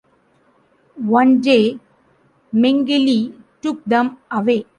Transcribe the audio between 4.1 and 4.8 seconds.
away.